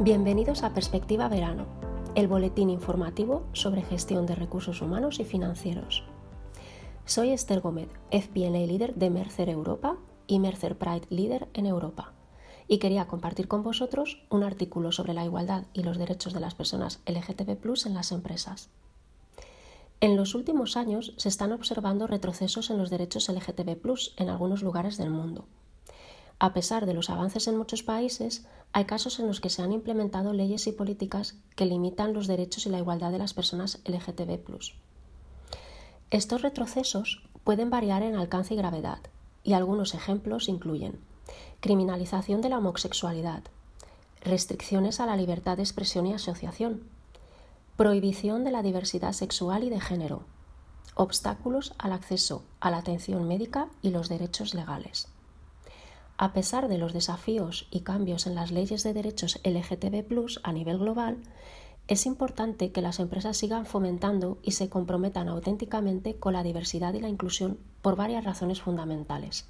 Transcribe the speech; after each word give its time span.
Bienvenidos 0.00 0.64
a 0.64 0.74
Perspectiva 0.74 1.28
Verano, 1.28 1.66
el 2.16 2.26
boletín 2.26 2.68
informativo 2.68 3.46
sobre 3.52 3.82
gestión 3.82 4.26
de 4.26 4.34
recursos 4.34 4.82
humanos 4.82 5.20
y 5.20 5.24
financieros. 5.24 6.02
Soy 7.04 7.30
Esther 7.30 7.60
Gómez, 7.60 7.88
FP&A 8.10 8.50
Líder 8.50 8.96
de 8.96 9.08
Mercer 9.10 9.48
Europa 9.48 9.96
y 10.26 10.40
Mercer 10.40 10.76
Pride 10.76 11.06
Líder 11.10 11.48
en 11.54 11.66
Europa, 11.66 12.12
y 12.66 12.78
quería 12.78 13.06
compartir 13.06 13.46
con 13.46 13.62
vosotros 13.62 14.20
un 14.30 14.42
artículo 14.42 14.90
sobre 14.90 15.14
la 15.14 15.24
igualdad 15.24 15.66
y 15.72 15.84
los 15.84 15.96
derechos 15.96 16.32
de 16.32 16.40
las 16.40 16.56
personas 16.56 17.00
LGTB+ 17.06 17.86
en 17.86 17.94
las 17.94 18.10
empresas. 18.10 18.70
En 20.00 20.16
los 20.16 20.34
últimos 20.34 20.76
años 20.76 21.14
se 21.18 21.28
están 21.28 21.52
observando 21.52 22.08
retrocesos 22.08 22.68
en 22.70 22.78
los 22.78 22.90
derechos 22.90 23.28
LGTB+ 23.28 23.78
en 24.16 24.28
algunos 24.28 24.64
lugares 24.64 24.96
del 24.96 25.10
mundo. 25.10 25.46
A 26.38 26.52
pesar 26.52 26.86
de 26.86 26.94
los 26.94 27.10
avances 27.10 27.46
en 27.48 27.56
muchos 27.56 27.82
países, 27.82 28.44
hay 28.72 28.86
casos 28.86 29.20
en 29.20 29.26
los 29.26 29.40
que 29.40 29.50
se 29.50 29.62
han 29.62 29.72
implementado 29.72 30.32
leyes 30.32 30.66
y 30.66 30.72
políticas 30.72 31.36
que 31.54 31.66
limitan 31.66 32.12
los 32.12 32.26
derechos 32.26 32.66
y 32.66 32.70
la 32.70 32.78
igualdad 32.78 33.12
de 33.12 33.18
las 33.18 33.34
personas 33.34 33.80
LGTB. 33.84 34.40
Estos 36.10 36.42
retrocesos 36.42 37.22
pueden 37.44 37.70
variar 37.70 38.02
en 38.02 38.16
alcance 38.16 38.54
y 38.54 38.56
gravedad, 38.56 38.98
y 39.42 39.52
algunos 39.52 39.94
ejemplos 39.94 40.48
incluyen 40.48 40.98
criminalización 41.60 42.42
de 42.42 42.50
la 42.50 42.58
homosexualidad, 42.58 43.42
restricciones 44.20 45.00
a 45.00 45.06
la 45.06 45.16
libertad 45.16 45.56
de 45.56 45.62
expresión 45.62 46.06
y 46.06 46.12
asociación, 46.12 46.82
prohibición 47.76 48.44
de 48.44 48.50
la 48.50 48.62
diversidad 48.62 49.12
sexual 49.12 49.64
y 49.64 49.70
de 49.70 49.80
género, 49.80 50.24
obstáculos 50.94 51.74
al 51.78 51.92
acceso 51.92 52.42
a 52.60 52.70
la 52.70 52.78
atención 52.78 53.26
médica 53.26 53.68
y 53.82 53.90
los 53.90 54.08
derechos 54.08 54.54
legales. 54.54 55.08
A 56.24 56.32
pesar 56.32 56.68
de 56.68 56.78
los 56.78 56.94
desafíos 56.94 57.68
y 57.70 57.80
cambios 57.80 58.26
en 58.26 58.34
las 58.34 58.50
leyes 58.50 58.82
de 58.82 58.94
derechos 58.94 59.38
LGTB 59.44 60.06
a 60.42 60.52
nivel 60.52 60.78
global, 60.78 61.18
es 61.86 62.06
importante 62.06 62.72
que 62.72 62.80
las 62.80 62.98
empresas 62.98 63.36
sigan 63.36 63.66
fomentando 63.66 64.38
y 64.42 64.52
se 64.52 64.70
comprometan 64.70 65.28
auténticamente 65.28 66.16
con 66.16 66.32
la 66.32 66.42
diversidad 66.42 66.94
y 66.94 67.00
la 67.02 67.10
inclusión 67.10 67.58
por 67.82 67.96
varias 67.96 68.24
razones 68.24 68.62
fundamentales. 68.62 69.44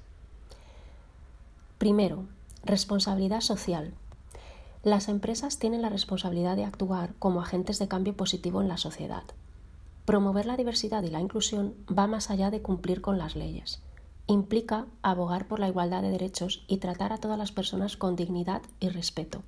Primero, 1.79 2.25
responsabilidad 2.65 3.41
social. 3.41 3.95
Las 4.83 5.09
empresas 5.09 5.61
tienen 5.61 5.81
la 5.81 5.91
responsabilidad 5.91 6.57
de 6.57 6.65
actuar 6.65 7.15
como 7.21 7.41
agentes 7.41 7.79
de 7.79 7.87
cambio 7.87 8.17
positivo 8.17 8.61
en 8.63 8.67
la 8.67 8.79
sociedad. 8.79 9.23
Promover 10.07 10.47
la 10.47 10.57
diversidad 10.57 11.05
y 11.05 11.11
la 11.11 11.21
inclusión 11.21 11.77
va 11.87 12.09
más 12.09 12.31
allá 12.31 12.51
de 12.51 12.63
cumplir 12.63 13.01
con 13.01 13.17
las 13.17 13.37
leyes 13.37 13.81
implica 14.27 14.87
abogar 15.03 15.47
por 15.47 15.61
la 15.61 15.69
igualdad 15.69 16.03
de 16.03 16.11
derechos 16.11 16.65
y 16.67 16.79
tratar 16.79 17.13
a 17.13 17.19
todas 17.19 17.39
las 17.39 17.53
personas 17.53 17.97
con 17.97 18.17
dignidad 18.17 18.63
y 18.81 18.89
respeto. 18.89 19.43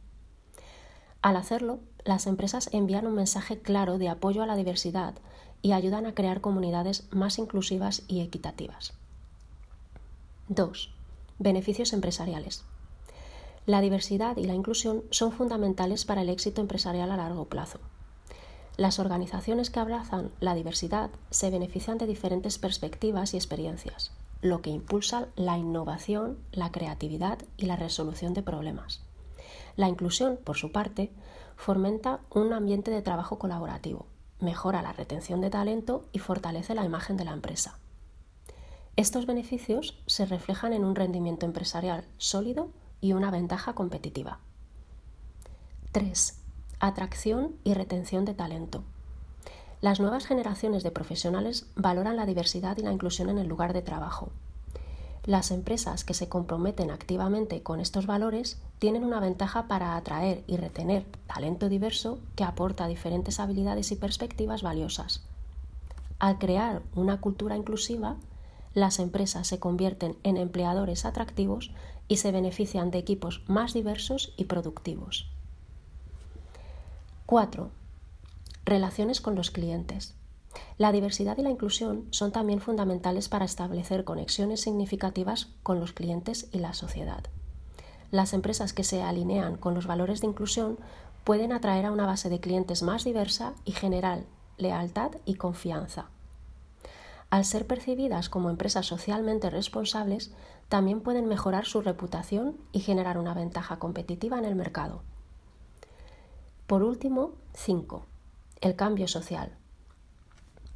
Al 1.22 1.36
hacerlo, 1.36 1.80
las 2.04 2.26
empresas 2.26 2.68
envían 2.72 3.06
un 3.06 3.14
mensaje 3.14 3.58
claro 3.58 3.98
de 3.98 4.08
apoyo 4.08 4.42
a 4.42 4.46
la 4.46 4.56
diversidad 4.56 5.14
y 5.62 5.72
ayudan 5.72 6.06
a 6.06 6.14
crear 6.14 6.40
comunidades 6.40 7.08
más 7.10 7.38
inclusivas 7.38 8.02
y 8.06 8.20
equitativas. 8.20 8.92
2. 10.48 10.94
Beneficios 11.38 11.92
empresariales. 11.92 12.64
La 13.64 13.80
diversidad 13.80 14.36
y 14.36 14.44
la 14.44 14.54
inclusión 14.54 15.02
son 15.10 15.32
fundamentales 15.32 16.04
para 16.04 16.22
el 16.22 16.28
éxito 16.28 16.60
empresarial 16.60 17.10
a 17.10 17.16
largo 17.16 17.46
plazo. 17.46 17.80
Las 18.76 19.00
organizaciones 19.00 19.70
que 19.70 19.80
abrazan 19.80 20.30
la 20.38 20.54
diversidad 20.54 21.10
se 21.30 21.50
benefician 21.50 21.98
de 21.98 22.06
diferentes 22.06 22.58
perspectivas 22.58 23.34
y 23.34 23.38
experiencias, 23.38 24.12
lo 24.48 24.62
que 24.62 24.70
impulsa 24.70 25.28
la 25.36 25.58
innovación, 25.58 26.38
la 26.52 26.72
creatividad 26.72 27.38
y 27.56 27.66
la 27.66 27.76
resolución 27.76 28.34
de 28.34 28.42
problemas. 28.42 29.02
La 29.76 29.88
inclusión, 29.88 30.38
por 30.42 30.56
su 30.56 30.72
parte, 30.72 31.12
fomenta 31.56 32.20
un 32.30 32.52
ambiente 32.52 32.90
de 32.90 33.02
trabajo 33.02 33.38
colaborativo, 33.38 34.06
mejora 34.40 34.82
la 34.82 34.92
retención 34.92 35.40
de 35.40 35.50
talento 35.50 36.06
y 36.12 36.18
fortalece 36.18 36.74
la 36.74 36.84
imagen 36.84 37.16
de 37.16 37.24
la 37.24 37.32
empresa. 37.32 37.78
Estos 38.96 39.26
beneficios 39.26 40.02
se 40.06 40.24
reflejan 40.24 40.72
en 40.72 40.84
un 40.84 40.94
rendimiento 40.94 41.44
empresarial 41.44 42.04
sólido 42.16 42.70
y 43.00 43.12
una 43.12 43.30
ventaja 43.30 43.74
competitiva. 43.74 44.40
3. 45.92 46.42
Atracción 46.80 47.56
y 47.64 47.74
retención 47.74 48.24
de 48.24 48.34
talento. 48.34 48.84
Las 49.86 50.00
nuevas 50.00 50.26
generaciones 50.26 50.82
de 50.82 50.90
profesionales 50.90 51.64
valoran 51.76 52.16
la 52.16 52.26
diversidad 52.26 52.76
y 52.76 52.82
la 52.82 52.90
inclusión 52.90 53.28
en 53.28 53.38
el 53.38 53.46
lugar 53.46 53.72
de 53.72 53.82
trabajo. 53.82 54.30
Las 55.24 55.52
empresas 55.52 56.02
que 56.02 56.12
se 56.12 56.28
comprometen 56.28 56.90
activamente 56.90 57.62
con 57.62 57.78
estos 57.78 58.04
valores 58.04 58.58
tienen 58.80 59.04
una 59.04 59.20
ventaja 59.20 59.68
para 59.68 59.94
atraer 59.94 60.42
y 60.48 60.56
retener 60.56 61.04
talento 61.28 61.68
diverso 61.68 62.18
que 62.34 62.42
aporta 62.42 62.88
diferentes 62.88 63.38
habilidades 63.38 63.92
y 63.92 63.94
perspectivas 63.94 64.64
valiosas. 64.64 65.22
Al 66.18 66.38
crear 66.38 66.82
una 66.96 67.20
cultura 67.20 67.56
inclusiva, 67.56 68.16
las 68.74 68.98
empresas 68.98 69.46
se 69.46 69.60
convierten 69.60 70.16
en 70.24 70.36
empleadores 70.36 71.04
atractivos 71.04 71.70
y 72.08 72.16
se 72.16 72.32
benefician 72.32 72.90
de 72.90 72.98
equipos 72.98 73.44
más 73.46 73.72
diversos 73.72 74.34
y 74.36 74.46
productivos. 74.46 75.30
4. 77.26 77.70
Relaciones 78.66 79.20
con 79.20 79.36
los 79.36 79.52
clientes. 79.52 80.16
La 80.76 80.90
diversidad 80.90 81.38
y 81.38 81.42
la 81.42 81.50
inclusión 81.50 82.08
son 82.10 82.32
también 82.32 82.60
fundamentales 82.60 83.28
para 83.28 83.44
establecer 83.44 84.02
conexiones 84.02 84.60
significativas 84.60 85.50
con 85.62 85.78
los 85.78 85.92
clientes 85.92 86.48
y 86.50 86.58
la 86.58 86.74
sociedad. 86.74 87.22
Las 88.10 88.32
empresas 88.32 88.72
que 88.72 88.82
se 88.82 89.04
alinean 89.04 89.56
con 89.56 89.74
los 89.74 89.86
valores 89.86 90.20
de 90.20 90.26
inclusión 90.26 90.78
pueden 91.22 91.52
atraer 91.52 91.86
a 91.86 91.92
una 91.92 92.06
base 92.06 92.28
de 92.28 92.40
clientes 92.40 92.82
más 92.82 93.04
diversa 93.04 93.54
y 93.64 93.70
generar 93.70 94.24
lealtad 94.58 95.12
y 95.24 95.34
confianza. 95.34 96.06
Al 97.30 97.44
ser 97.44 97.68
percibidas 97.68 98.28
como 98.28 98.50
empresas 98.50 98.84
socialmente 98.86 99.48
responsables, 99.48 100.32
también 100.68 101.02
pueden 101.02 101.26
mejorar 101.26 101.66
su 101.66 101.82
reputación 101.82 102.56
y 102.72 102.80
generar 102.80 103.16
una 103.16 103.32
ventaja 103.32 103.78
competitiva 103.78 104.40
en 104.40 104.44
el 104.44 104.56
mercado. 104.56 105.02
Por 106.66 106.82
último, 106.82 107.30
5 107.54 108.06
el 108.60 108.76
cambio 108.76 109.08
social. 109.08 109.50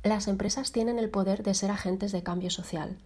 Las 0.03 0.29
empresas 0.29 0.73
tienen 0.73 0.99
el 0.99 1.11
poder 1.11 1.43
de 1.43 1.55
ser 1.55 1.71
agentes 1.71 2.13
de 2.13 2.23
cambio 2.23 2.51
social. 2.51 2.99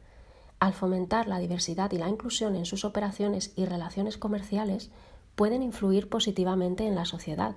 Al 0.61 0.73
fomentar 0.73 1.27
la 1.27 1.39
diversidad 1.39 1.91
y 1.93 1.99
la 1.99 2.09
inclusión 2.09 2.57
en 2.57 2.67
sus 2.67 2.85
operaciones 2.85 3.53
y 3.57 3.65
relaciones 3.65 4.17
comerciales, 4.17 4.91
pueden 5.35 5.62
influir 5.62 6.09
positivamente 6.09 6.87
en 6.87 6.95
la 6.95 7.05
sociedad. 7.05 7.57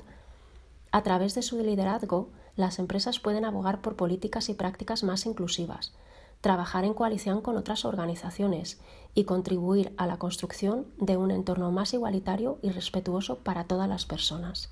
A 0.91 1.03
través 1.03 1.35
de 1.35 1.41
su 1.41 1.59
liderazgo, 1.59 2.29
las 2.55 2.79
empresas 2.79 3.19
pueden 3.19 3.45
abogar 3.45 3.81
por 3.81 3.95
políticas 3.95 4.49
y 4.49 4.55
prácticas 4.55 5.03
más 5.03 5.25
inclusivas, 5.25 5.93
trabajar 6.41 6.85
en 6.85 6.93
coalición 6.93 7.41
con 7.41 7.57
otras 7.57 7.85
organizaciones 7.85 8.79
y 9.13 9.25
contribuir 9.25 9.93
a 9.97 10.07
la 10.07 10.17
construcción 10.17 10.87
de 10.97 11.17
un 11.17 11.31
entorno 11.31 11.71
más 11.71 11.93
igualitario 11.93 12.57
y 12.61 12.71
respetuoso 12.71 13.39
para 13.39 13.65
todas 13.65 13.87
las 13.87 14.05
personas. 14.05 14.69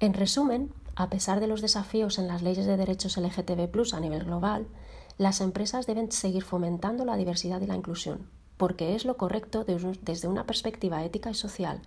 En 0.00 0.14
resumen, 0.14 0.72
a 0.98 1.10
pesar 1.10 1.38
de 1.38 1.46
los 1.46 1.62
desafíos 1.62 2.18
en 2.18 2.26
las 2.26 2.42
leyes 2.42 2.66
de 2.66 2.76
derechos 2.76 3.16
LGTB 3.16 3.94
a 3.94 4.00
nivel 4.00 4.24
global, 4.24 4.66
las 5.16 5.40
empresas 5.40 5.86
deben 5.86 6.10
seguir 6.10 6.42
fomentando 6.42 7.04
la 7.04 7.16
diversidad 7.16 7.60
y 7.60 7.68
la 7.68 7.76
inclusión, 7.76 8.28
porque 8.56 8.96
es 8.96 9.04
lo 9.04 9.16
correcto 9.16 9.64
desde 9.64 10.26
una 10.26 10.44
perspectiva 10.44 11.04
ética 11.04 11.30
y 11.30 11.34
social, 11.34 11.82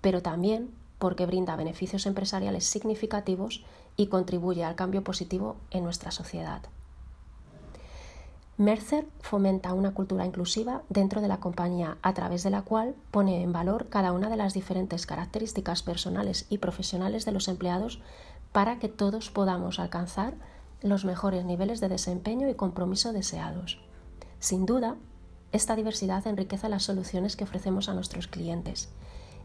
pero 0.00 0.22
también 0.22 0.70
porque 0.98 1.26
brinda 1.26 1.56
beneficios 1.56 2.06
empresariales 2.06 2.64
significativos 2.64 3.66
y 3.98 4.06
contribuye 4.06 4.64
al 4.64 4.76
cambio 4.76 5.04
positivo 5.04 5.56
en 5.70 5.84
nuestra 5.84 6.10
sociedad. 6.10 6.62
Mercer 8.56 9.06
fomenta 9.20 9.74
una 9.74 9.92
cultura 9.92 10.24
inclusiva 10.24 10.84
dentro 10.88 11.20
de 11.20 11.28
la 11.28 11.40
compañía 11.40 11.98
a 12.02 12.14
través 12.14 12.44
de 12.44 12.50
la 12.50 12.62
cual 12.62 12.94
pone 13.10 13.42
en 13.42 13.52
valor 13.52 13.88
cada 13.88 14.12
una 14.12 14.30
de 14.30 14.36
las 14.36 14.54
diferentes 14.54 15.06
características 15.06 15.82
personales 15.82 16.46
y 16.48 16.58
profesionales 16.58 17.24
de 17.24 17.32
los 17.32 17.48
empleados 17.48 18.00
para 18.54 18.78
que 18.78 18.88
todos 18.88 19.30
podamos 19.30 19.80
alcanzar 19.80 20.34
los 20.80 21.04
mejores 21.04 21.44
niveles 21.44 21.80
de 21.80 21.88
desempeño 21.88 22.48
y 22.48 22.54
compromiso 22.54 23.12
deseados. 23.12 23.80
Sin 24.38 24.64
duda, 24.64 24.94
esta 25.50 25.74
diversidad 25.74 26.24
enriquece 26.28 26.68
las 26.68 26.84
soluciones 26.84 27.34
que 27.34 27.42
ofrecemos 27.42 27.88
a 27.88 27.94
nuestros 27.94 28.28
clientes 28.28 28.90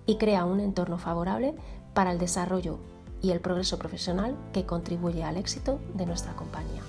y 0.06 0.17
crea 0.17 0.45
un 0.45 0.59
entorno 0.59 1.00
favorable 1.00 1.56
para 1.95 2.11
el 2.11 2.19
desarrollo 2.19 2.77
y 3.19 3.31
el 3.31 3.39
progreso 3.39 3.79
profesional 3.79 4.38
que 4.53 4.67
contribuye 4.67 5.23
al 5.23 5.38
éxito 5.38 5.79
de 5.95 6.05
nuestra 6.05 6.35
compañía. 6.35 6.83